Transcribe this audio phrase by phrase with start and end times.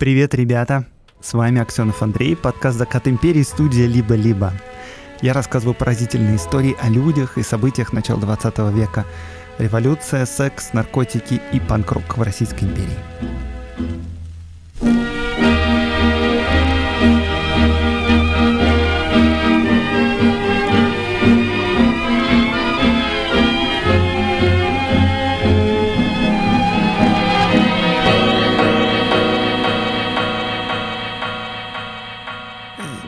[0.00, 0.86] Привет, ребята!
[1.20, 4.54] С вами Аксенов Андрей, подкаст «Закат империи», студия «Либо-либо».
[5.20, 9.04] Я рассказываю поразительные истории о людях и событиях начала 20 века.
[9.58, 13.49] Революция, секс, наркотики и панк-рок в Российской империи.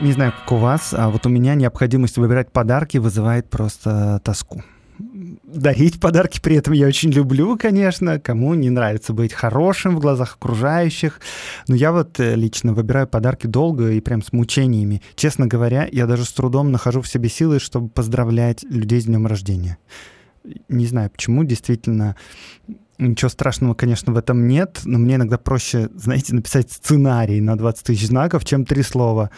[0.03, 4.61] Не знаю, как у вас, а вот у меня необходимость выбирать подарки вызывает просто тоску.
[4.99, 8.19] Дарить подарки при этом я очень люблю, конечно.
[8.19, 11.21] Кому не нравится быть хорошим в глазах окружающих.
[11.69, 15.01] Но я вот э, лично выбираю подарки долго и прям с мучениями.
[15.15, 19.25] Честно говоря, я даже с трудом нахожу в себе силы, чтобы поздравлять людей с днем
[19.25, 19.77] рождения.
[20.67, 22.17] Не знаю почему, действительно,
[22.99, 27.87] Ничего страшного, конечно, в этом нет, но мне иногда проще, знаете, написать сценарий на 20
[27.87, 29.31] тысяч знаков, чем три слова.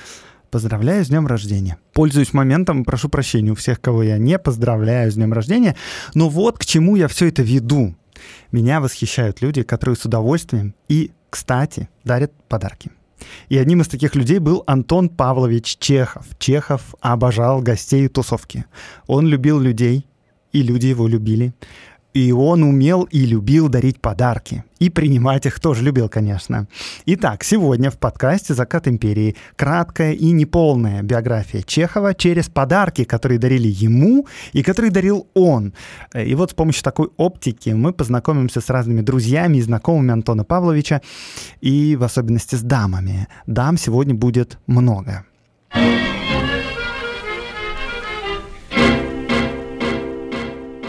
[0.51, 1.77] Поздравляю с днем рождения.
[1.93, 5.75] Пользуюсь моментом, прошу прощения у всех, кого я не поздравляю с днем рождения.
[6.13, 7.95] Но вот к чему я все это веду.
[8.51, 12.91] Меня восхищают люди, которые с удовольствием и, кстати, дарят подарки.
[13.49, 16.25] И одним из таких людей был Антон Павлович Чехов.
[16.39, 18.65] Чехов обожал гостей и тусовки.
[19.07, 20.07] Он любил людей,
[20.51, 21.53] и люди его любили.
[22.15, 24.63] И он умел и любил дарить подарки.
[24.79, 26.65] И принимать их тоже любил, конечно.
[27.05, 33.67] Итак, сегодня в подкасте «Закат империи» краткая и неполная биография Чехова через подарки, которые дарили
[33.67, 35.73] ему и которые дарил он.
[36.13, 41.01] И вот с помощью такой оптики мы познакомимся с разными друзьями и знакомыми Антона Павловича,
[41.59, 43.27] и в особенности с дамами.
[43.45, 45.25] Дам сегодня будет много.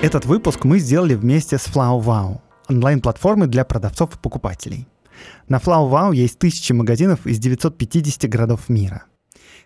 [0.03, 4.87] Этот выпуск мы сделали вместе с FlowWow, онлайн-платформой для продавцов и покупателей.
[5.49, 9.05] На FlowWow есть тысячи магазинов из 950 городов мира.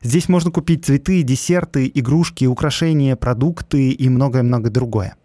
[0.03, 5.17] Здесь можно купить цветы, десерты, игрушки, украшения, продукты и многое-многое другое.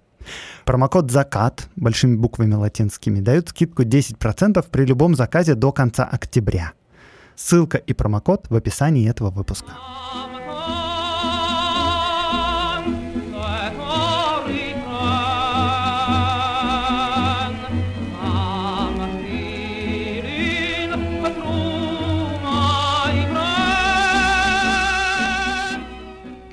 [0.66, 6.74] Промокод «Закат» большими буквами латинскими дает скидку 10% при любом заказе до конца октября.
[7.36, 9.72] Ссылка и промокод в описании этого выпуска.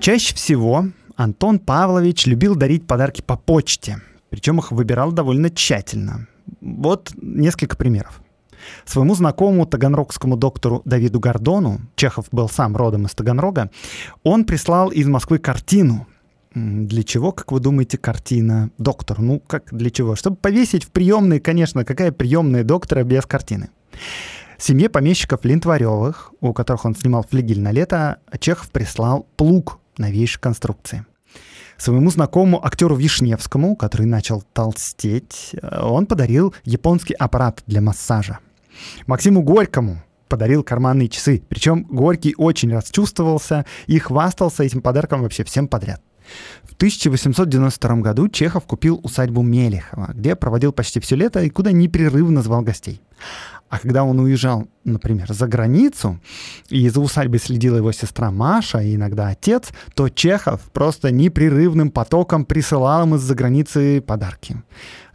[0.02, 6.26] Чаще всего Антон Павлович любил дарить подарки по почте, причем их выбирал довольно тщательно.
[6.60, 8.20] Вот несколько примеров.
[8.84, 13.70] Своему знакомому таганрогскому доктору Давиду Гордону, Чехов был сам родом из Таганрога,
[14.24, 16.08] он прислал из Москвы картину.
[16.52, 19.20] Для чего, как вы думаете, картина доктор?
[19.20, 20.16] Ну, как для чего?
[20.16, 23.70] Чтобы повесить в приемной, конечно, какая приемная доктора без картины?
[24.58, 31.04] Семье помещиков Линтваревых, у которых он снимал флигель на лето, Чехов прислал плуг новейшей конструкции.
[31.76, 38.38] Своему знакомому актеру Вишневскому, который начал толстеть, э, он подарил японский аппарат для массажа.
[39.06, 41.42] Максиму Горькому подарил карманные часы.
[41.48, 46.00] Причем Горький очень расчувствовался и хвастался этим подарком вообще всем подряд.
[46.62, 52.42] В 1892 году Чехов купил усадьбу Мелехова, где проводил почти все лето и куда непрерывно
[52.42, 53.00] звал гостей.
[53.72, 56.20] А когда он уезжал, например, за границу,
[56.68, 62.44] и за усадьбой следила его сестра Маша, и иногда отец, то Чехов просто непрерывным потоком
[62.44, 64.62] присылал им из-за границы подарки.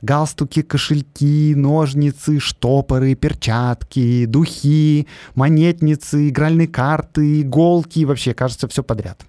[0.02, 9.22] Галстуки, кошельки, ножницы, штопоры, перчатки, духи, монетницы, игральные карты, иголки, вообще, кажется, все подряд.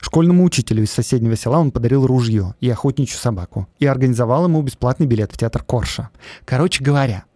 [0.00, 5.06] Школьному учителю из соседнего села он подарил ружье и охотничью собаку и организовал ему бесплатный
[5.06, 6.10] билет в театр Корша.
[6.44, 7.26] Короче говоря,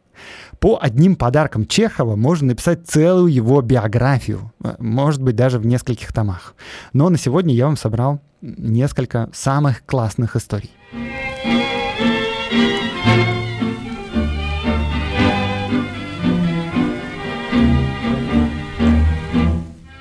[0.60, 6.54] по одним подаркам Чехова можно написать целую его биографию, может быть, даже в нескольких томах.
[6.93, 10.70] Но на сегодня я вам собрал несколько самых классных историй.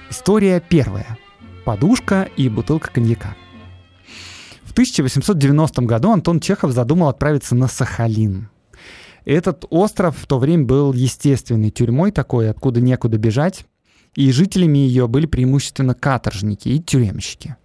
[0.09, 1.17] История первая.
[1.63, 3.35] Подушка и бутылка коньяка.
[4.63, 8.49] В 1890 году Антон Чехов задумал отправиться на Сахалин.
[9.29, 13.63] Этот остров в то время был естественной тюрьмой такой, откуда некуда бежать.
[14.15, 17.55] И жителями ее были преимущественно каторжники и тюремщики.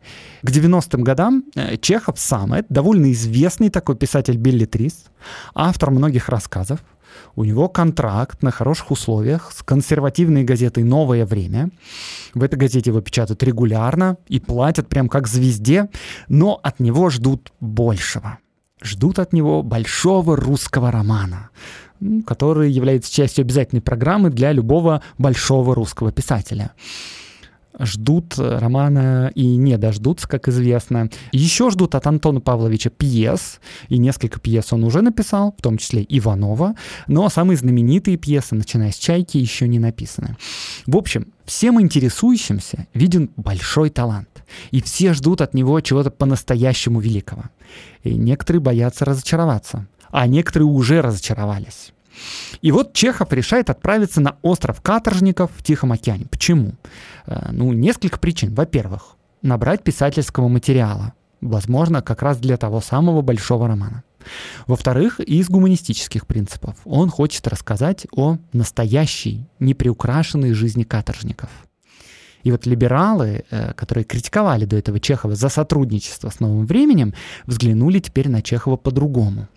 [0.43, 5.11] К 90-м годам э, Чехов сам, это довольно известный такой писатель-билетрист,
[5.55, 6.81] автор многих рассказов.
[7.35, 11.71] У него контракт на хороших условиях с консервативной газетой «Новое время».
[12.35, 15.89] В этой газете его печатают регулярно и платят прям как звезде,
[16.29, 18.37] но от него ждут большего
[18.85, 21.51] ждут от него большого русского романа.
[22.27, 26.73] который является частью обязательной программы для любого большого русского писателя
[27.79, 31.09] ждут романа и не дождутся, как известно.
[31.33, 36.05] Еще ждут от Антона Павловича пьес, и несколько пьес он уже написал, в том числе
[36.09, 36.75] Иванова,
[37.07, 40.37] но самые знаменитые пьесы, начиная с «Чайки», еще не написаны.
[40.87, 47.45] В общем, всем интересующимся виден большой талант, и все ждут от него чего-то по-настоящему великого.
[48.03, 51.94] И некоторые боятся разочароваться, а некоторые уже разочаровались.
[52.63, 56.27] И вот Чехов решает отправиться на остров каторжников в Тихом океане.
[56.31, 56.73] Почему?
[57.27, 58.55] Э, ну, несколько причин.
[58.55, 61.13] Во-первых, набрать писательского материала.
[61.41, 64.03] Возможно, как раз для того самого большого романа.
[64.67, 66.77] Во-вторых, из гуманистических принципов.
[66.85, 71.51] Он хочет рассказать о настоящей, неприукрашенной жизни каторжников.
[72.43, 77.15] И вот либералы, э, которые критиковали до этого Чехова за сотрудничество с новым временем,
[77.47, 79.49] взглянули теперь на Чехова по-другому.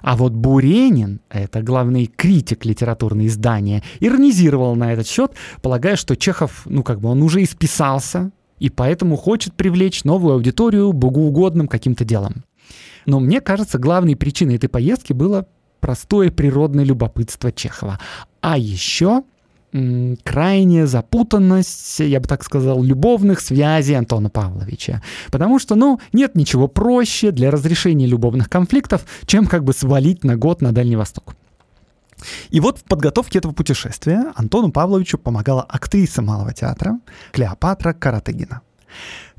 [0.00, 6.62] А вот Буренин, это главный критик литературного издания, иронизировал на этот счет, полагая, что Чехов,
[6.66, 12.44] ну как бы он уже исписался, и поэтому хочет привлечь новую аудиторию богоугодным каким-то делом.
[13.06, 15.46] Но мне кажется, главной причиной этой поездки было
[15.80, 17.98] простое природное любопытство Чехова.
[18.40, 19.24] А еще
[20.22, 25.02] крайняя запутанность, я бы так сказал, любовных связей Антона Павловича.
[25.30, 30.36] Потому что, ну, нет ничего проще для разрешения любовных конфликтов, чем как бы свалить на
[30.36, 31.34] год на Дальний Восток.
[32.50, 37.00] И вот в подготовке этого путешествия Антону Павловичу помогала актриса Малого театра
[37.32, 38.60] Клеопатра Каратыгина.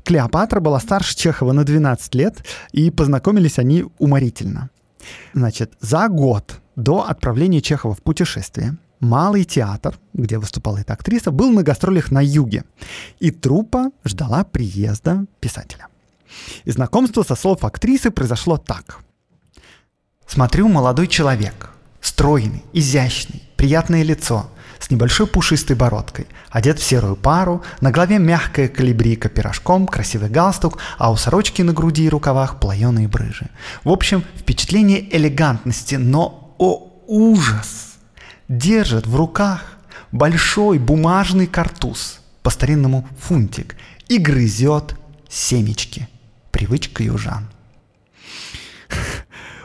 [0.02, 4.68] Клеопатра была старше Чехова на 12 лет, и познакомились они уморительно.
[5.32, 11.50] Значит, за год до отправления Чехова в путешествие Малый театр, где выступала эта актриса, был
[11.50, 12.64] на гастролях на юге,
[13.20, 15.88] и труппа ждала приезда писателя.
[16.64, 19.00] И знакомство со слов актрисы произошло так.
[20.26, 21.70] «Смотрю, молодой человек,
[22.00, 24.48] стройный, изящный, приятное лицо,
[24.78, 30.78] с небольшой пушистой бородкой, одет в серую пару, на голове мягкая калибрика пирожком, красивый галстук,
[30.96, 33.50] а у сорочки на груди и рукавах плаеные брыжи.
[33.84, 37.93] В общем, впечатление элегантности, но, о ужас!
[38.48, 39.78] Держит в руках
[40.12, 43.76] большой бумажный картуз, по-старинному фунтик,
[44.08, 44.96] и грызет
[45.28, 46.08] семечки.
[46.50, 47.48] Привычка южан.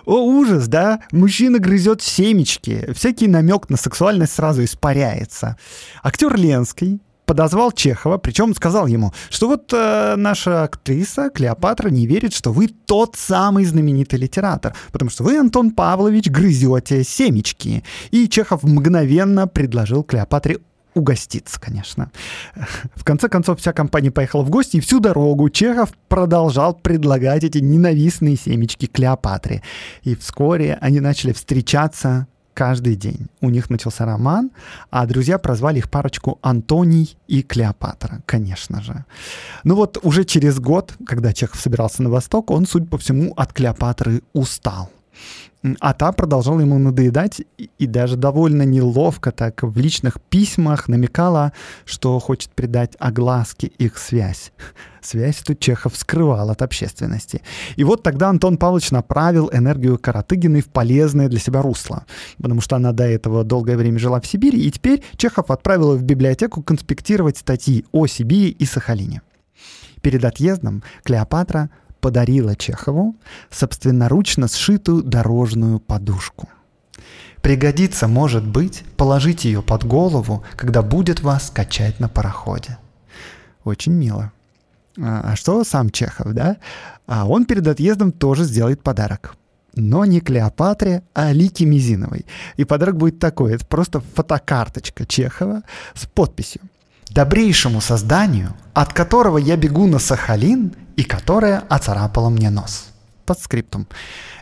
[0.06, 1.02] О, ужас, да?
[1.12, 2.92] Мужчина грызет семечки.
[2.96, 5.56] Всякий намек на сексуальность сразу испаряется.
[6.02, 7.00] Актер Ленский
[7.30, 12.70] подозвал Чехова, причем сказал ему, что вот э, наша актриса Клеопатра не верит, что вы
[12.70, 17.84] тот самый знаменитый литератор, потому что вы, Антон Павлович, грызете семечки.
[18.10, 20.58] И Чехов мгновенно предложил Клеопатре
[20.96, 22.10] угоститься, конечно.
[22.96, 27.60] В конце концов, вся компания поехала в гости, и всю дорогу Чехов продолжал предлагать эти
[27.60, 29.62] ненавистные семечки Клеопатре.
[30.02, 32.26] И вскоре они начали встречаться
[32.60, 33.28] каждый день.
[33.42, 34.52] У них начался роман,
[34.92, 39.06] а друзья прозвали их парочку Антоний и Клеопатра, конечно же.
[39.64, 43.54] Ну вот уже через год, когда Чехов собирался на восток, он, судя по всему, от
[43.54, 44.90] Клеопатры устал.
[45.80, 51.52] А та продолжала ему надоедать и даже довольно неловко так в личных письмах намекала,
[51.84, 54.54] что хочет придать огласке их связь.
[55.02, 57.42] Связь тут Чехов скрывал от общественности.
[57.76, 62.06] И вот тогда Антон Павлович направил энергию Каратыгиной в полезное для себя русло,
[62.38, 66.00] потому что она до этого долгое время жила в Сибири, и теперь Чехов отправил ее
[66.00, 69.22] в библиотеку конспектировать статьи о Сибири и Сахалине.
[70.02, 71.70] Перед отъездом Клеопатра
[72.00, 73.16] подарила Чехову
[73.52, 76.50] собственноручно сшитую дорожную подушку.
[77.42, 82.78] Пригодится, может быть, положить ее под голову, когда будет вас качать на пароходе.
[83.64, 84.32] Очень мило.
[84.98, 86.58] А, а что сам Чехов, да?
[87.08, 89.36] А он перед отъездом тоже сделает подарок.
[89.76, 92.26] Но не Клеопатре, а Лике Мизиновой.
[92.58, 93.54] И подарок будет такой.
[93.54, 95.62] Это просто фотокарточка Чехова
[95.94, 96.62] с подписью
[97.10, 102.88] добрейшему созданию, от которого я бегу на Сахалин и которое оцарапало мне нос.
[103.26, 103.88] Под скриптум.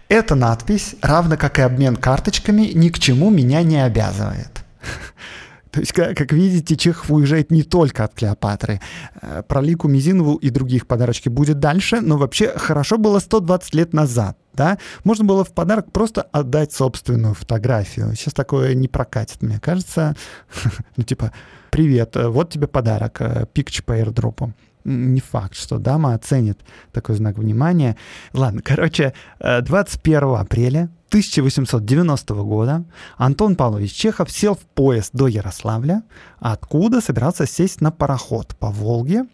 [0.09, 4.63] Эта надпись, равно как и обмен карточками, ни к чему меня не обязывает.
[5.71, 8.79] То есть, как, видите, Чехов уезжает не только от Клеопатры.
[9.21, 13.93] Э, про Лику Мизинову и других подарочки будет дальше, но вообще хорошо было 120 лет
[13.93, 14.37] назад.
[14.53, 14.79] Да?
[15.03, 18.15] Можно было в подарок просто отдать собственную фотографию.
[18.15, 20.15] Сейчас такое не прокатит, мне кажется.
[20.95, 21.31] Ну, типа,
[21.69, 24.53] привет, э, вот тебе подарок, э, пикч по airdropу.
[24.83, 26.59] Не факт, что дама оценит
[26.93, 27.97] такой знак внимания.
[28.33, 32.85] Ладно, короче, 21 э, апреля 1890 года
[33.17, 36.03] Антон Павлович Чехов сел в поезд до Ярославля,
[36.39, 39.25] откуда собирался сесть на пароход по Волге.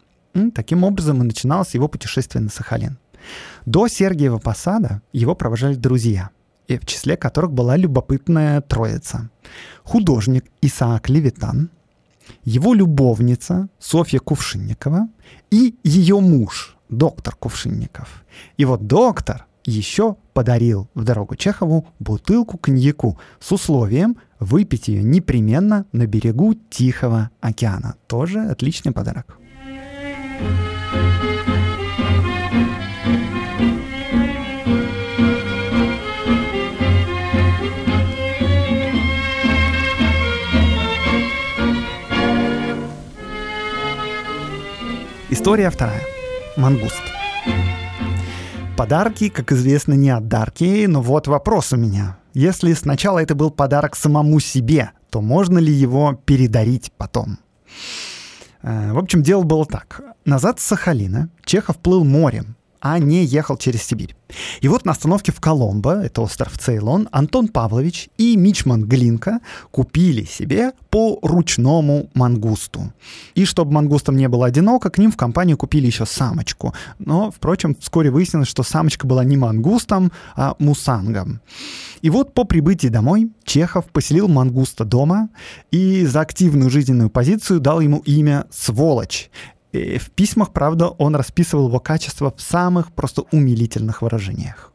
[0.55, 2.97] Таким образом и начиналось его путешествие на Сахалин.
[3.65, 6.29] До Сергиева Посада его провожали друзья.
[6.67, 9.29] и в числе которых была любопытная троица.
[9.83, 11.69] Художник Исаак Левитан,
[12.43, 15.07] его любовница Софья Кувшинникова
[15.51, 18.23] и ее муж, доктор Кувшинников.
[18.57, 25.85] И вот доктор еще подарил в дорогу Чехову бутылку коньяку с условием выпить ее непременно
[25.91, 27.95] на берегу Тихого океана.
[28.07, 29.37] Тоже отличный подарок.
[45.43, 45.99] История вторая.
[46.55, 47.03] Мангуст.
[48.77, 52.17] Подарки, как известно, не отдарки, но вот вопрос у меня.
[52.33, 57.39] Если сначала это был подарок самому себе, то можно ли его передарить потом?
[58.61, 60.15] Э, в общем, дело было так.
[60.23, 64.13] Назад с Сахалина Чехов плыл морем, а не ехал через Сибирь.
[64.59, 69.39] И вот на остановке в Коломбо, это остров Цейлон, Антон Павлович и Мичман Глинка
[69.71, 72.93] купили себе по ручному мангусту.
[73.35, 76.73] И чтобы мангустам не было одиноко, к ним в компанию купили еще самочку.
[76.99, 81.39] Но, впрочем, вскоре выяснилось, что самочка была не мангустом, а мусангом.
[82.01, 85.29] И вот по прибытии домой Чехов поселил мангуста дома
[85.71, 89.29] и за активную жизненную позицию дал ему имя «Сволочь».
[89.73, 94.71] И в письмах, правда, он расписывал его качество в самых просто умилительных выражениях.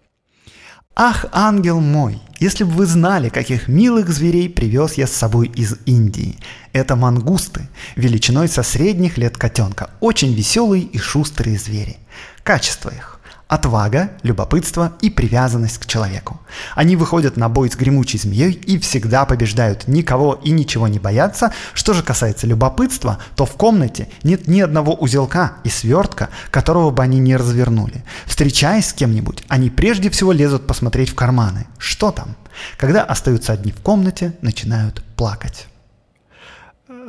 [0.97, 5.77] Ах, ангел мой, если бы вы знали, каких милых зверей привез я с собой из
[5.87, 6.37] Индии.
[6.73, 11.99] Это мангусты, величиной со средних лет котенка, очень веселые и шустрые звери.
[12.43, 13.18] Качество их
[13.49, 16.41] отвага, любопытство и привязанность к человеку.
[16.75, 21.53] Они выходят на бой с гремучей змеей и всегда побеждают, никого и ничего не боятся.
[21.73, 27.03] Что же касается любопытства, то в комнате нет ни одного узелка и свертка, которого бы
[27.03, 28.05] они не развернули.
[28.27, 31.67] Встречаясь с кем-нибудь, они прежде всего лезут посмотреть в карманы.
[31.79, 32.37] Что там?
[32.77, 35.67] Когда остаются одни в комнате, начинают плакать.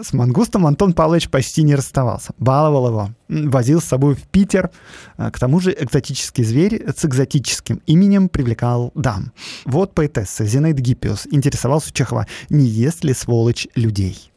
[0.02, 2.34] С мангустом Антон Павлович почти не расставался.
[2.38, 4.70] Баловал его, возил с собой в Питер.
[5.18, 9.34] А, к тому же экзотический зверь с экзотическим именем привлекал дам.
[9.66, 14.29] Вот поэтесса Зинаида Гиппиус интересовался у Чехова, не ест ли сволочь людей.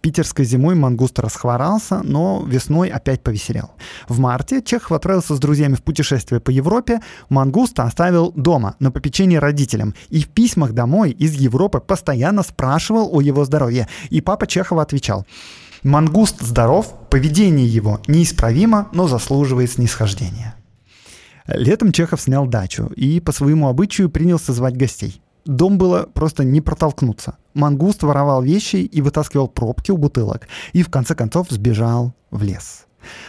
[0.00, 3.72] Питерской зимой мангуст расхворался, но весной опять повеселел.
[4.08, 7.00] В марте Чехов отправился с друзьями в путешествие по Европе.
[7.28, 9.94] Мангуста оставил дома на попечении родителям.
[10.08, 13.88] И в письмах домой из Европы постоянно спрашивал о его здоровье.
[14.10, 15.26] И папа Чехова отвечал.
[15.82, 20.54] Мангуст здоров, поведение его неисправимо, но заслуживает снисхождения.
[21.48, 25.20] Летом Чехов снял дачу и по своему обычаю принялся звать гостей.
[25.44, 27.36] Дом было просто не протолкнуться.
[27.54, 30.48] Мангуст воровал вещи и вытаскивал пробки у бутылок.
[30.72, 32.86] И в конце концов сбежал в лес.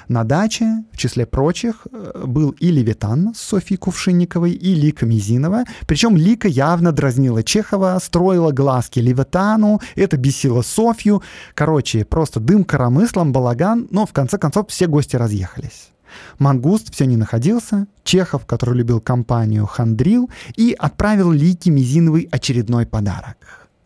[0.07, 5.63] На даче, в числе прочих, э, был и Левитан с Софьей Кувшинниковой, и Лика Мизинова.
[5.87, 11.23] Причем Лика явно дразнила Чехова, строила глазки Левитану, это бесило Софью.
[11.55, 15.92] Короче, просто дым коромыслом, балаган, но в конце концов все гости разъехались.
[16.39, 23.37] Мангуст все не находился, Чехов, который любил компанию, хандрил и отправил Лике Мизиновой очередной подарок.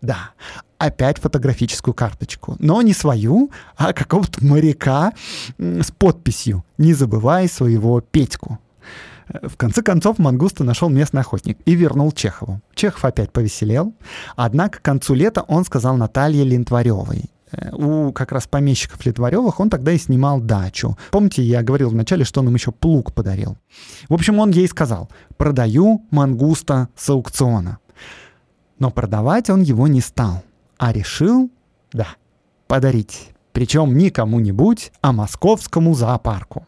[0.02, 0.32] Да,
[0.78, 2.56] опять фотографическую карточку.
[2.60, 5.14] Но не свою, а какого-то моряка
[5.58, 8.60] с подписью «Не забывай своего Петьку».
[9.42, 12.62] В конце концов Мангуста нашел местный охотник и вернул Чехову.
[12.76, 13.94] Чехов опять повеселел,
[14.38, 17.26] однако к концу лета он сказал Наталье Лентваревой,
[17.72, 20.98] у как раз помещиков Литваревых он тогда и снимал дачу.
[21.12, 23.58] Помните, я говорил вначале, что он им еще плуг подарил.
[24.10, 27.80] В общем, он ей сказал, продаю мангуста с аукциона.
[28.80, 30.44] Но продавать он его не стал,
[30.78, 31.50] а решил,
[31.94, 32.08] да,
[32.68, 33.30] подарить.
[33.54, 36.68] Причем не кому-нибудь, а московскому зоопарку.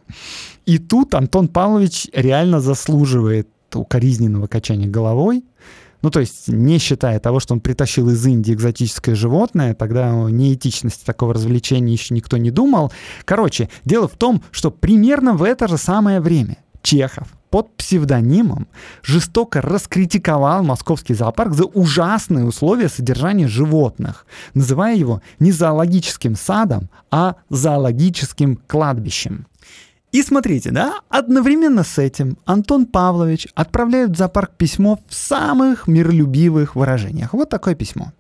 [0.66, 5.44] И тут Антон Павлович реально заслуживает укоризненного качания головой,
[6.02, 10.30] ну, то есть, не считая того, что он притащил из Индии экзотическое животное, тогда о
[10.30, 12.92] неэтичности такого развлечения еще никто не думал.
[13.26, 18.68] Короче, дело в том, что примерно в это же самое время Чехов под псевдонимом
[19.04, 27.36] жестоко раскритиковал московский зоопарк за ужасные условия содержания животных, называя его не зоологическим садом, а
[27.50, 29.48] зоологическим кладбищем.
[30.12, 36.76] И смотрите, да, одновременно с этим Антон Павлович отправляет в зоопарк письмо в самых миролюбивых
[36.76, 37.34] выражениях.
[37.34, 38.12] Вот такое письмо.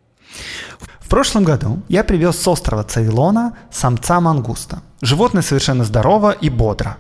[0.99, 4.83] В прошлом году я привез с острова Цейлона самца мангуста.
[5.01, 6.97] Животное совершенно здорово и бодро.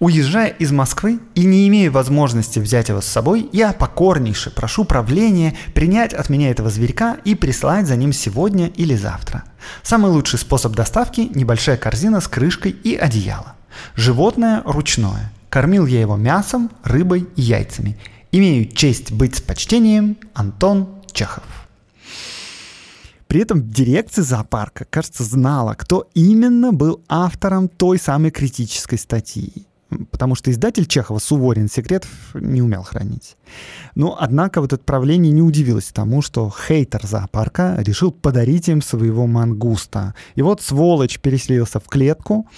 [0.00, 5.54] Уезжая из Москвы и не имея возможности взять его с собой, я покорнейше прошу правления
[5.74, 9.44] принять от меня этого зверька и прислать за ним сегодня или завтра.
[9.82, 13.54] Самый лучший способ доставки– небольшая корзина с крышкой и одеяло.
[13.94, 15.32] Животное ручное.
[15.48, 17.96] Кормил я его мясом, рыбой и яйцами.
[18.32, 21.44] Имею честь быть с почтением Антон Чехов.
[23.28, 29.66] При этом дирекция зоопарка, кажется, знала, кто именно был автором той самой критической статьи.
[30.10, 33.36] Потому что издатель Чехова Суворин секретов не умел хранить.
[33.94, 39.26] Но, однако, вот это правление не удивилось тому, что хейтер зоопарка решил подарить им своего
[39.26, 40.14] мангуста.
[40.34, 42.48] И вот сволочь переселился в клетку,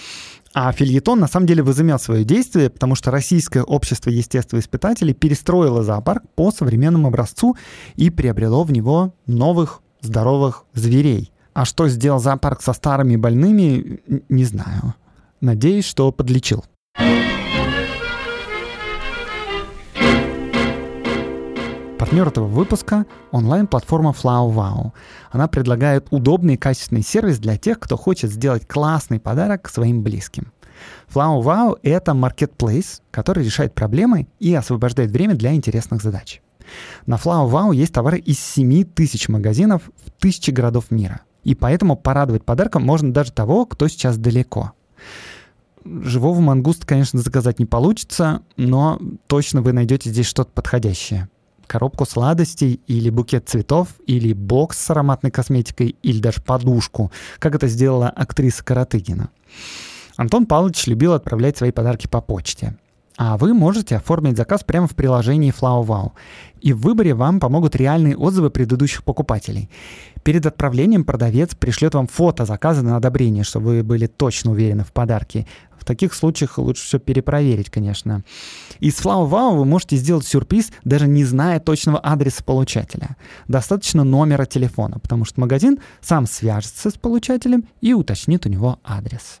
[0.59, 6.23] а фильетон на самом деле возымел свое действие, потому что Российское общество естествоиспытателей перестроило зоопарк
[6.33, 7.55] по современному образцу
[7.95, 11.31] и приобрело в него новых здоровых зверей.
[11.53, 13.99] А что сделал зоопарк со старыми больными,
[14.29, 14.95] не знаю.
[15.41, 16.65] Надеюсь, что подлечил.
[21.97, 24.91] Партнер этого выпуска— онлайн-платформа FlowWow.
[25.31, 30.53] Она предлагает удобный и качественный сервис для тех, кто хочет сделать классный подарок своим близким.
[31.11, 36.41] FlowWow— это marketplace, который решает проблемы и освобождает время для интересных задач.
[37.07, 41.21] На FlowWow есть товары из 7 тысяч магазинов в тысячи городов мира.
[41.43, 44.73] И поэтому порадовать подарком можно даже того, кто сейчас далеко.
[45.83, 51.29] Живого мангуста, конечно, заказать не получится, но точно вы найдете здесь что-то подходящее.
[51.67, 57.67] Коробку сладостей или букет цветов, или бокс с ароматной косметикой, или даже подушку, как это
[57.67, 59.29] сделала актриса Каратыгина.
[60.15, 62.77] Антон Павлович любил отправлять свои подарки по почте.
[63.17, 66.11] А вы можете оформить заказ прямо в приложении FlowWow.
[66.61, 69.69] И в выборе вам помогут реальные отзывы предыдущих покупателей.
[70.27, 74.91] Перед отправлением продавец пришлет вам фото заказа на одобрение, чтобы вы были точно уверены в
[74.91, 75.47] подарке.
[75.79, 78.25] В таких случаях лучше все перепроверить, конечно.
[78.81, 83.15] Из FlowWow вы можете сделать сюрприз, даже не зная точного адреса получателя.
[83.47, 89.39] Достаточно номера телефона, потому что магазин сам свяжется с получателем и уточнит у него адрес.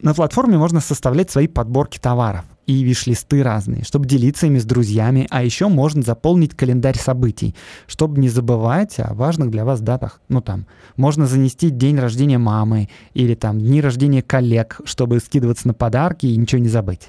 [0.00, 5.26] На платформе можно составлять свои подборки товаров и виш-листы разные, чтобы делиться ими с друзьями,
[5.30, 7.56] а еще можно заполнить календарь событий,
[7.86, 10.20] чтобы не забывать о важных для вас датах.
[10.28, 15.74] Ну там, можно занести день рождения мамы или там дни рождения коллег, чтобы скидываться на
[15.74, 17.08] подарки и ничего не забыть.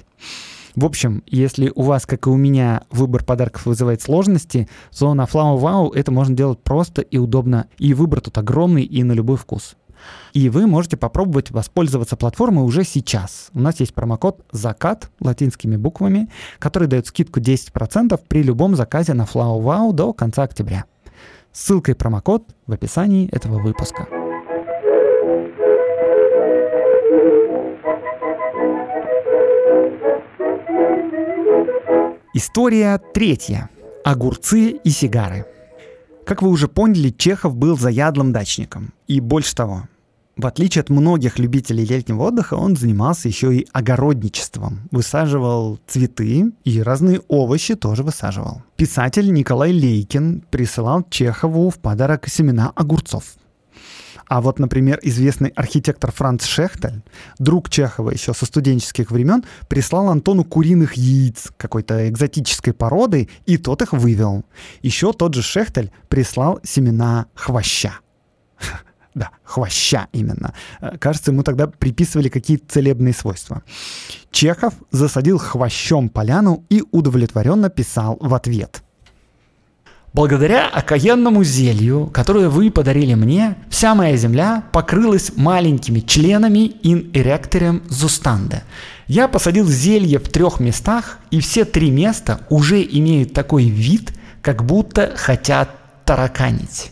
[0.76, 5.24] В общем, если у вас, как и у меня, выбор подарков вызывает сложности, то на
[5.24, 7.66] Flower Wow это можно делать просто и удобно.
[7.76, 9.76] И выбор тут огромный и на любой вкус.
[10.32, 13.50] И вы можете попробовать воспользоваться платформой уже сейчас.
[13.54, 19.22] У нас есть промокод «Закат» латинскими буквами, который дает скидку 10% при любом заказе на
[19.22, 20.84] FlowWow до конца октября.
[21.52, 24.06] Ссылка и промокод в описании этого выпуска.
[32.32, 33.68] История третья.
[34.04, 35.44] Огурцы и сигары.
[36.24, 38.94] Как вы уже поняли, Чехов был заядлым дачником.
[39.08, 39.88] И больше того,
[40.40, 44.88] в отличие от многих любителей летнего отдыха, он занимался еще и огородничеством.
[44.90, 48.62] Высаживал цветы и разные овощи тоже высаживал.
[48.76, 53.24] Писатель Николай Лейкин присылал Чехову в подарок семена огурцов.
[54.30, 57.02] А вот, например, известный архитектор Франц Шехтель,
[57.40, 63.82] друг Чехова еще со студенческих времен, прислал Антону куриных яиц какой-то экзотической породы, и тот
[63.82, 64.44] их вывел.
[64.82, 67.94] Еще тот же Шехтель прислал семена хвоща.
[69.14, 70.54] Да, хвоща именно.
[70.80, 73.62] Э, кажется, ему тогда приписывали какие-то целебные свойства.
[74.30, 78.82] Чехов засадил хвощом поляну и удовлетворенно писал в ответ.
[80.12, 87.82] Благодаря окаянному зелью, которое вы подарили мне, вся моя земля покрылась маленькими членами in erectorem
[87.88, 88.64] зустанда.
[89.06, 94.64] Я посадил зелье в трех местах, и все три места уже имеют такой вид, как
[94.64, 95.70] будто хотят
[96.04, 96.90] тараканить.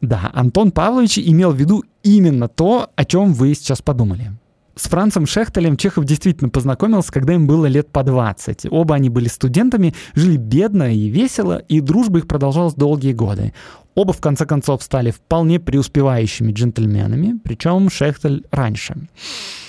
[0.00, 4.32] Да, Антон Павлович имел в виду именно то, о чем вы сейчас подумали.
[4.76, 8.66] С Францем Шехтелем Чехов действительно познакомился, когда им было лет по 20.
[8.70, 13.52] Оба они были студентами, жили бедно и весело, и дружба их продолжалась долгие годы.
[13.98, 18.94] Оба, в конце концов, стали вполне преуспевающими джентльменами, причем Шехтель раньше.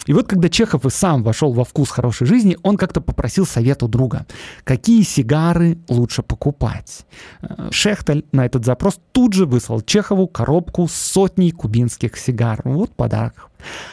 [0.06, 3.82] И вот когда Чехов и сам вошел во вкус хорошей жизни, он как-то попросил совет
[3.82, 4.28] у друга.
[4.64, 7.08] Какие сигары лучше покупать?
[7.42, 12.62] Э, Шехтель на этот запрос тут же выслал Чехову коробку с сотней кубинских сигар.
[12.66, 13.50] Вот подарок.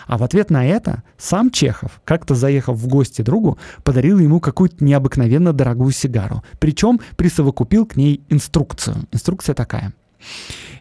[0.07, 4.85] А в ответ на это сам Чехов, как-то заехав в гости другу, подарил ему какую-то
[4.85, 6.45] необыкновенно дорогую сигару.
[6.59, 8.97] Причем присовокупил к ней инструкцию.
[9.13, 9.95] Инструкция такая–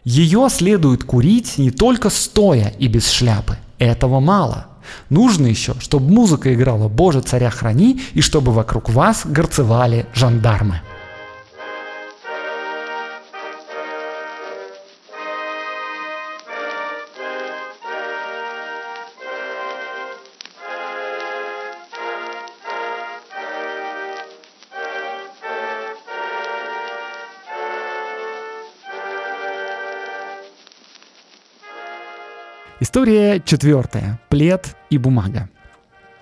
[0.04, 3.58] ее следует курить не только стоя и без шляпы.
[3.78, 4.68] Этого мало.
[5.10, 10.80] Нужно еще, чтобы музыка играла «Боже, царя храни» и чтобы вокруг вас горцевали жандармы.
[32.86, 34.20] История четвертая.
[34.28, 35.48] Плед и бумага.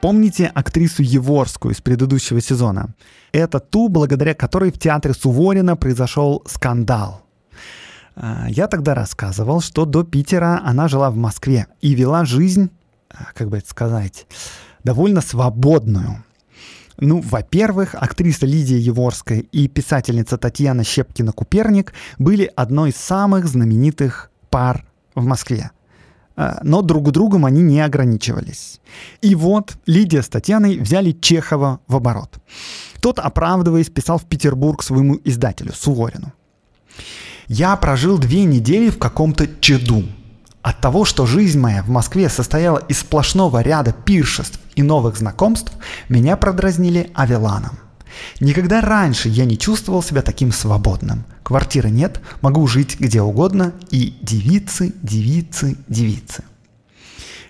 [0.01, 2.95] Помните актрису Еворскую из предыдущего сезона?
[3.33, 7.21] Это ту, благодаря которой в театре Суворина произошел скандал.
[8.17, 12.71] А, я тогда рассказывал, что до Питера она жила в Москве и вела жизнь,
[13.11, 14.27] а, как бы это сказать,
[14.85, 16.25] довольно свободную.
[16.97, 24.87] Ну, во-первых, актриса Лидия Еворская и писательница Татьяна Щепкина-Куперник были одной из самых знаменитых пар
[25.15, 25.71] в Москве.
[26.37, 28.81] А, но друг другом они не ограничивались.
[29.21, 32.39] И вот Лидия с Татьяной взяли Чехова в оборот.
[33.01, 36.33] Тот, оправдываясь, писал в Петербург своему издателю Суворину.
[37.47, 40.05] «Я прожил две недели в каком-то чаду.
[40.63, 45.73] От того, что жизнь моя в Москве состояла из сплошного ряда пиршеств и новых знакомств,
[46.09, 47.79] меня продразнили Авеланом.
[48.41, 51.25] Никогда раньше я не чувствовал себя таким свободным.
[51.43, 56.45] Квартиры нет, могу жить где угодно, и девицы, девицы, девицы.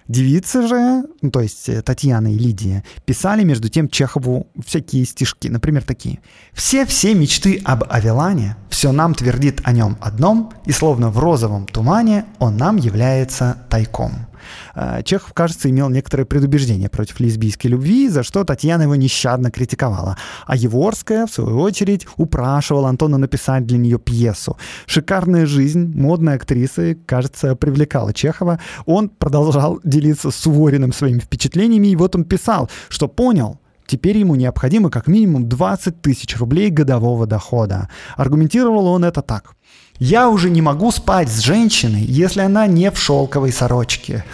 [0.06, 5.48] Девицы же, ну, то есть э, Татьяна и Лидия, писали между тем Чехову всякие стишки,
[5.48, 6.18] например, такие.
[6.52, 12.26] «Все-все мечты об Авелане, все нам твердит о нем одном, и словно в розовом тумане
[12.38, 14.26] он нам является тайком».
[14.74, 20.16] Э, Чехов, кажется, имел некоторое предубеждение против лесбийской любви, за что Татьяна его нещадно критиковала.
[20.46, 24.56] А Еворская, в свою очередь, упрашивала Антона написать для нее пьесу.
[24.86, 28.60] Шикарная жизнь модной актрисы, кажется, привлекала Чехова.
[28.86, 34.34] Он продолжал делиться с Сувориным своими впечатлениями, и вот он писал, что понял, Теперь ему
[34.34, 37.88] необходимо как минимум 20 тысяч рублей годового дохода.
[38.16, 39.56] Аргументировал он это так.
[39.98, 44.24] Я уже не могу спать с женщиной, если она не в шелковой сорочке.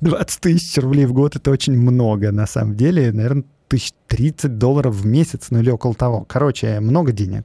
[0.00, 3.12] 20 тысяч рублей в год— это очень много, на самом деле.
[3.12, 6.24] Наверное, тысяч 30 долларов в месяц, ну или около того.
[6.24, 7.44] Короче, много денег.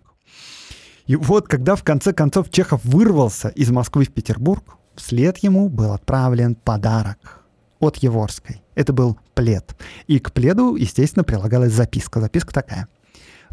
[1.05, 5.91] И вот, когда в конце концов Чехов вырвался из Москвы в Петербург, вслед ему был
[5.91, 7.43] отправлен подарок
[7.79, 8.61] от Еворской.
[8.75, 9.75] Это был плед.
[10.07, 12.21] И к пледу, естественно, прилагалась записка.
[12.21, 12.87] Записка такая.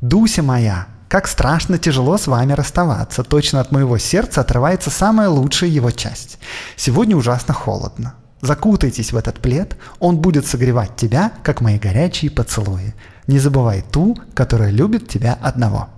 [0.01, 3.25] «Дуся моя, как страшно тяжело с вами расставаться.
[3.25, 6.39] Точно от моего сердца отрывается самая лучшая его часть.
[6.77, 8.15] Сегодня ужасно холодно.
[8.43, 12.95] Закутайтесь в этот плед, он будет согревать тебя, как мои горячие поцелуи.
[13.27, 15.89] Не забывай ту, которая любит тебя одного.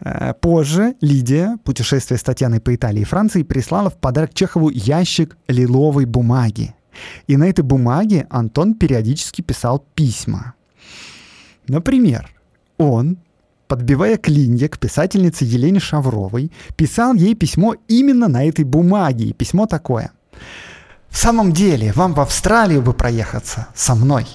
[0.00, 5.36] Э, позже Лидия, путешествие с Татьяной по Италии и Франции, прислала в подарок Чехову ящик
[5.46, 6.74] лиловой бумаги.
[7.28, 10.54] И на этой бумаге Антон периодически писал письма.
[11.68, 12.28] Например,
[12.78, 13.18] он
[13.68, 19.26] подбивая клинья к писательнице Елене Шавровой, писал ей письмо именно на этой бумаге.
[19.26, 20.12] И письмо такое.
[21.08, 24.26] «В самом деле, вам в Австралию бы проехаться со мной.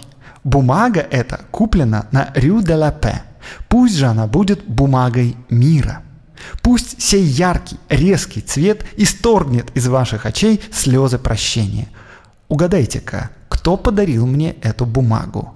[0.44, 3.22] Бумага эта куплена на Рю де ла Пе.
[3.70, 6.02] Пусть же она будет бумагой мира.
[6.64, 11.88] Пусть сей яркий, резкий цвет исторгнет из ваших очей слезы прощения.
[12.48, 15.54] Угадайте-ка, кто подарил мне эту бумагу?»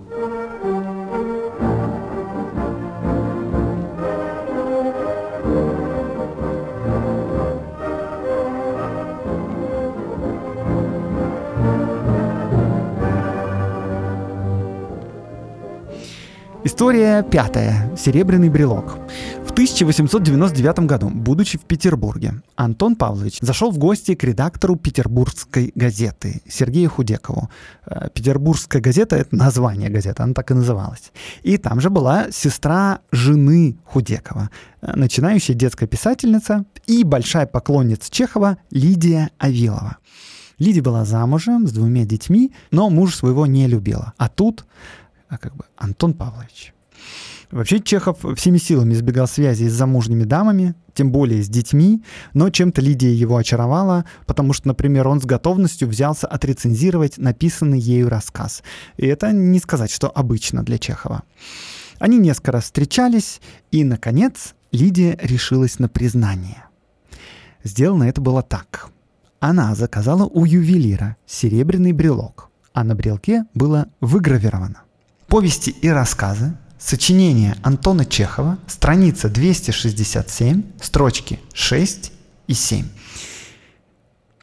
[16.66, 17.96] История пятая.
[17.96, 18.98] Серебряный брелок.
[19.46, 26.42] В 1899 году, будучи в Петербурге, Антон Павлович зашел в гости к редактору петербургской газеты
[26.50, 27.52] Сергею Худекову.
[27.86, 31.12] Э, Петербургская газета— это название газеты, она так и называлась.
[31.44, 34.50] И там же была сестра жены Худекова,
[34.82, 39.98] э, начинающая детская писательница и большая поклонница Чехова Лидия Авилова.
[40.58, 44.14] Лидия была замужем с двумя детьми, но муж своего не любила.
[44.18, 44.66] А тут
[45.30, 46.74] как бы Антон Павлович.
[47.52, 52.82] Вообще Чехов всеми силами избегал связи с замужними дамами, тем более с детьми, но чем-то
[52.82, 58.64] Лидия его очаровала, потому что, например, он с готовностью взялся отрецензировать написанный ею рассказ.
[58.98, 61.24] И это не сказать, что обычно для Чехова.
[62.00, 66.66] Они несколько раз встречались, и, наконец, Лидия решилась на признание.
[67.64, 68.90] Сделано это было так.
[69.40, 74.85] Она заказала у ювелира серебряный брелок, а на брелке было выгравировано
[75.36, 76.56] Повести и рассказы.
[76.80, 78.58] Сочинение Антона Чехова.
[78.68, 82.14] Страница 267, строчки 6
[82.48, 82.86] и 7.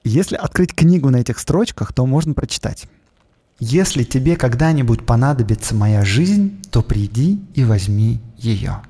[0.04, 2.84] Если открыть книгу на этих строчках, то можно прочитать.
[3.58, 8.82] «Если тебе когда-нибудь понадобится моя жизнь, то приди и возьми ее».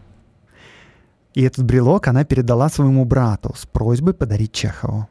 [1.34, 5.08] И этот брелок она передала своему брату с просьбой подарить Чехову.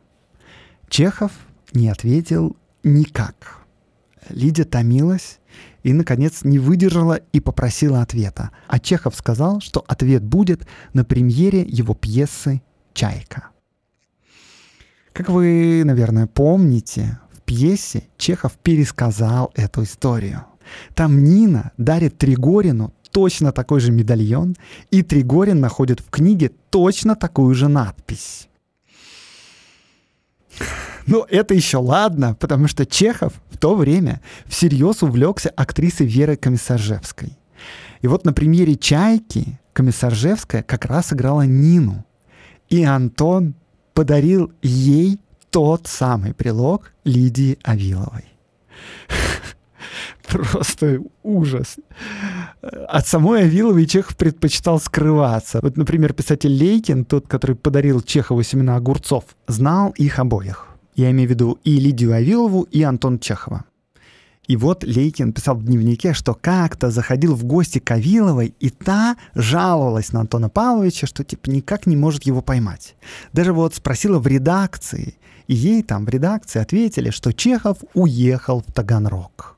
[0.89, 1.31] Чехов
[1.71, 3.59] не ответил никак.
[4.27, 5.39] Лидия томилась
[5.83, 8.51] и, наконец, не выдержала и попросила ответа.
[8.67, 12.61] А Чехов сказал, что ответ будет на премьере его пьесы
[12.93, 13.49] «Чайка».
[15.13, 20.45] Как вы, наверное, помните, в пьесе Чехов пересказал эту историю.
[20.95, 24.55] Там Нина дарит Тригорину точно такой же медальон,
[24.89, 28.47] и Тригорин находит в книге точно такую же надпись.
[31.07, 37.37] Ну, это еще ладно, потому что Чехов в то время всерьез увлекся актрисой Верой Комиссаржевской.
[38.01, 42.05] И вот на примере «Чайки» Комиссаржевская как раз играла Нину.
[42.69, 43.55] И Антон
[43.93, 48.25] подарил ей тот самый прилог Лидии Авиловой.
[50.27, 51.75] Просто ужас.
[52.61, 55.59] От самой Авиловой Чехов предпочитал скрываться.
[55.61, 60.70] Вот, например, писатель Лейкин, тот, который подарил Чехову семена огурцов, знал их обоих.
[61.01, 63.65] Я имею в виду и Лидию Авилову, и Антон Чехова.
[64.45, 69.17] И вот Лейкин писал в дневнике, что как-то заходил в гости к Авиловой, и та
[69.33, 72.95] жаловалась на Антона Павловича, что типа никак не может его поймать.
[73.33, 75.15] Даже вот спросила в редакции,
[75.47, 79.57] и ей там в редакции ответили, что Чехов уехал в Таганрог.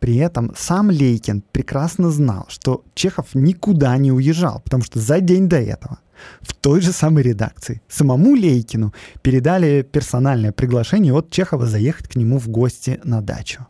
[0.00, 5.48] При этом сам Лейкин прекрасно знал, что Чехов никуда не уезжал, потому что за день
[5.48, 5.98] до этого
[6.40, 12.38] в той же самой редакции самому Лейкину передали персональное приглашение от Чехова заехать к нему
[12.38, 13.66] в гости на дачу.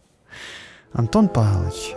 [0.93, 1.95] Антон Павлович.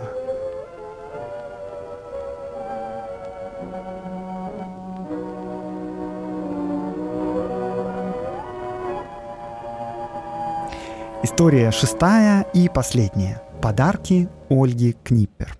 [11.24, 13.42] История шестая и последняя.
[13.60, 15.56] Подарки Ольги Книппер.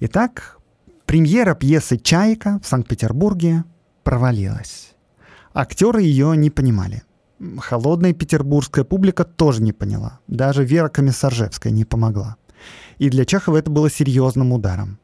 [0.00, 0.57] Итак,
[1.08, 3.64] премьера пьесы «Чайка» в Санкт-Петербурге
[4.04, 4.94] провалилась.
[5.54, 7.02] Актеры ее не понимали.
[7.60, 10.20] Холодная петербургская публика тоже не поняла.
[10.26, 12.36] Даже Вера Комиссаржевская не помогла.
[12.98, 14.98] И для Чехова это было серьезным ударом.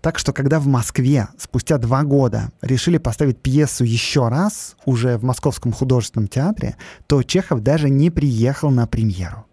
[0.00, 5.22] Так что, когда в Москве спустя два года решили поставить пьесу еще раз, уже в
[5.22, 9.46] Московском художественном театре, то Чехов даже не приехал на премьеру.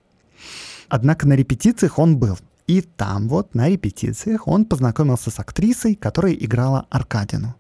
[0.90, 2.40] Однако на репетициях он был.
[2.68, 7.56] И там вот, на репетициях, он познакомился с актрисой, которая играла Аркадину.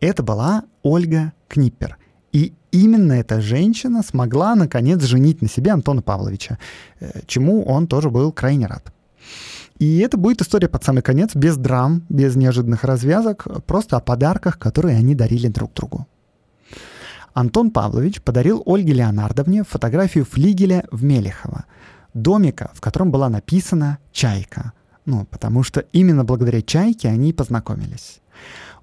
[0.00, 1.98] Это была Ольга Книппер.
[2.32, 6.58] И именно эта женщина смогла, наконец, женить на себе Антона Павловича,
[7.00, 8.92] э, чему он тоже был крайне рад.
[9.78, 14.58] И это будет история под самый конец, без драм, без неожиданных развязок, просто о подарках,
[14.58, 16.06] которые они дарили друг другу.
[17.32, 21.64] Антон Павлович подарил Ольге Леонардовне фотографию флигеля в Мелехово,
[22.14, 24.72] домика, в котором была написана «Чайка».
[25.06, 28.20] Ну, потому что именно благодаря «Чайке» они познакомились.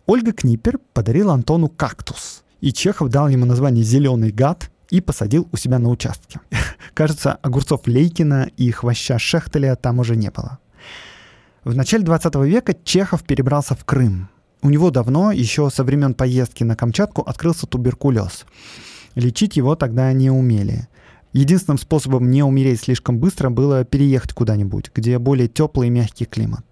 [0.06, 5.58] Ольга Книпер подарила Антону кактус, и Чехов дал ему название «Зеленый гад», и посадил у
[5.58, 6.40] себя на участке.
[6.94, 10.60] Кажется, огурцов Лейкина и хвоща Шехтеля там уже не было.
[11.64, 14.30] В начале 20 века Чехов перебрался в Крым.
[14.62, 18.46] У него давно, еще со времен поездки на Камчатку, открылся туберкулез.
[19.16, 20.88] Лечить его тогда не умели.
[21.38, 26.66] Единственным способом не умереть слишком быстро было переехать куда-нибудь, где более теплый и мягкий климат.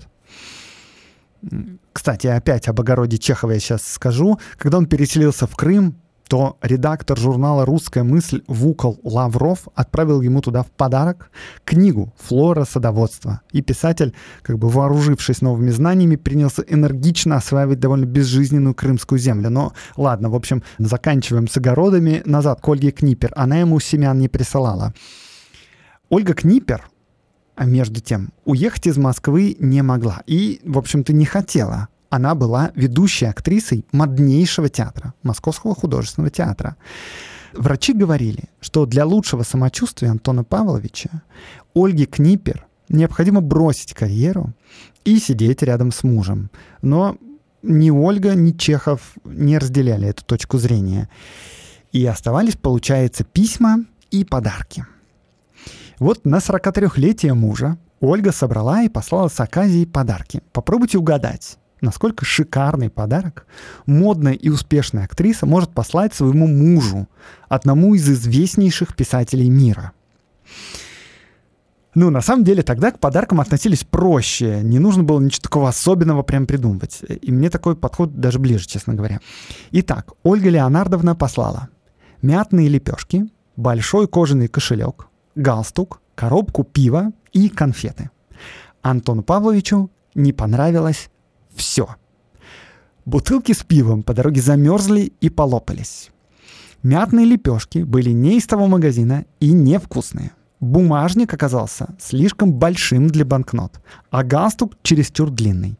[1.94, 4.40] Кстати, опять об огороде Чехова я сейчас скажу.
[4.58, 5.98] Когда он переселился в Крым,
[6.28, 11.30] то редактор журнала «Русская мысль» Вукол Лавров отправил ему туда в подарок
[11.64, 13.42] книгу «Флора садоводства».
[13.52, 19.50] И писатель, как бы вооружившись новыми знаниями, принялся энергично осваивать довольно безжизненную крымскую землю.
[19.50, 22.24] Но ладно, в общем, заканчиваем с огородами.
[22.26, 23.32] Назад к Ольге Книпер.
[23.36, 24.94] Она ему семян не присылала.
[26.10, 26.88] Ольга Книпер,
[27.56, 30.22] а между тем, уехать из Москвы не могла.
[30.28, 36.78] И, в общем-то, не хотела она была ведущей актрисой моднейшего театра, Московского художественного театра.
[37.54, 41.24] Врачи говорили, что для лучшего самочувствия Антона Павловича
[41.74, 44.54] Ольге Книпер необходимо бросить карьеру
[45.04, 46.50] и сидеть рядом с мужем.
[46.82, 47.18] Но
[47.62, 51.10] ни Ольга, ни Чехов не разделяли эту точку зрения.
[51.92, 54.86] И оставались, получается, письма и подарки.
[56.00, 60.42] Вот на 43-летие мужа Ольга собрала и послала с Аказией подарки.
[60.52, 63.46] Попробуйте угадать, насколько шикарный подарок
[63.86, 67.08] модная и успешная актриса может послать своему мужу,
[67.48, 69.94] одному из известнейших писателей мира.
[71.94, 74.60] Ну, на самом деле, тогда к подаркам относились проще.
[74.62, 77.02] Не нужно было ничего такого особенного прям придумывать.
[77.22, 79.22] И мне такой подход даже ближе, честно говоря.
[79.72, 81.70] Итак, Ольга Леонардовна послала
[82.22, 88.10] мятные лепешки, большой кожаный кошелек, галстук, коробку пива и конфеты.
[88.82, 91.10] Антону Павловичу не понравилось
[91.56, 91.96] все.
[93.06, 96.12] Бутылки с пивом по дороге замерзли и полопались.
[96.84, 100.32] Мятные лепешки были не из того магазина и невкусные.
[100.60, 105.78] Бумажник оказался слишком большим для банкнот, а галстук чересчур длинный.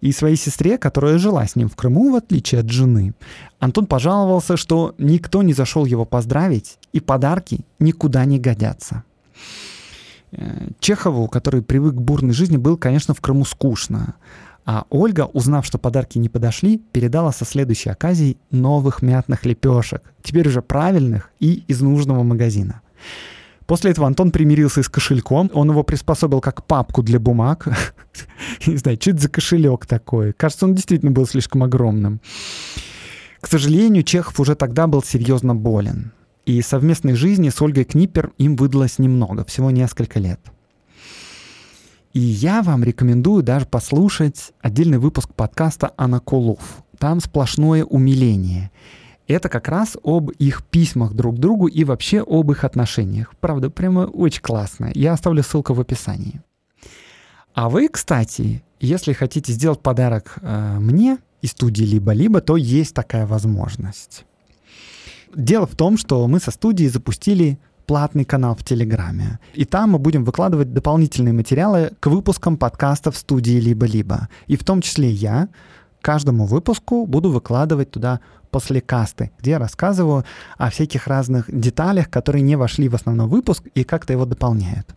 [0.00, 3.14] И своей сестре, которая жила с ним в Крыму, в отличие от жены,
[3.58, 9.02] Антон пожаловался, что никто не зашел его поздравить, и подарки никуда не годятся.
[10.32, 14.14] Э, Чехову, который привык к бурной жизни, был, конечно, в Крыму скучно.
[14.70, 20.46] А Ольга, узнав, что подарки не подошли, передала со следующей оказией новых мятных лепешек, теперь
[20.46, 22.82] уже правильных и из нужного магазина.
[23.64, 25.50] После этого Антон примирился с кошельком.
[25.54, 27.66] Он его приспособил как папку для бумаг.
[28.66, 30.34] Не знаю, что это за кошелек такой.
[30.34, 32.20] Кажется, он действительно был слишком огромным.
[33.40, 36.12] К сожалению, Чехов уже тогда был серьезно болен.
[36.44, 40.40] И совместной жизни с Ольгой Книпер им выдалось немного, всего несколько лет.
[42.12, 46.82] И я вам рекомендую даже послушать отдельный выпуск подкаста «Анаколов».
[46.98, 48.70] Там сплошное умиление—
[49.28, 53.34] это как раз об их письмах друг другу и вообще об их отношениях.
[53.40, 54.90] Правда, прямо очень классно.
[54.94, 56.40] Я оставлю ссылку в описании.
[57.54, 63.26] А вы, кстати, если хотите сделать подарок э, мне из студии либо-либо, то есть такая
[63.26, 64.24] возможность.
[65.34, 69.38] Дело в том, что мы со студией запустили платный канал в Телеграме.
[69.54, 74.28] И там мы будем выкладывать дополнительные материалы к выпускам подкастов студии либо-либо.
[74.46, 75.48] И в том числе я
[76.02, 78.20] каждому выпуску буду выкладывать туда
[78.50, 80.24] после касты, где я рассказываю
[80.58, 84.94] о всяких разных деталях, которые не вошли в основной выпуск и как-то его дополняют.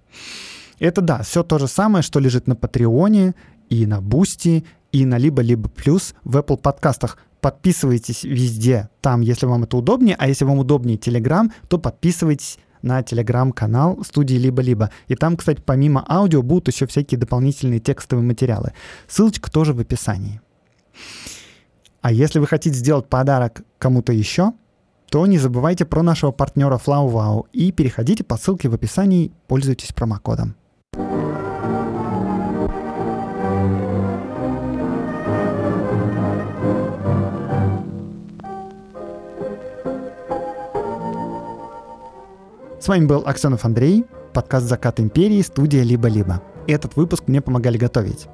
[0.80, 3.36] Это да, все то же самое, что лежит на Патреоне
[3.69, 7.17] и на Бусти и на либо-либо плюс в Apple подкастах.
[7.39, 13.04] Подписывайтесь везде там, если вам это удобнее, а если вам удобнее Telegram, то подписывайтесь на
[13.04, 14.89] телеграм-канал студии «Либо-либо».
[15.08, 18.74] И там, кстати, помимо аудио будут еще всякие дополнительные текстовые материалы.
[19.08, 20.41] Ссылочка тоже в описании.
[22.02, 24.54] А если вы хотите сделать подарок кому-то еще,
[25.10, 30.56] то не забывайте про нашего партнера Flowwow и переходите по ссылке в описании, пользуйтесь промокодом.
[42.82, 46.41] С вами был Аксенов Андрей, подкаст «Закат империи», студия «Либо-либо».
[46.67, 48.28] Этот выпуск мне помогали готовить.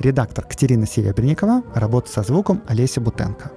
[0.00, 3.52] Редактор Катерина Серебренникова, работа со звуком Олеся Бутенко.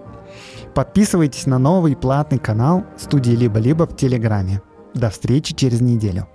[0.75, 4.61] Подписывайтесь на новый платный канал студии «Либо-либо» в Телеграме.
[4.93, 6.27] До встречи через неделю.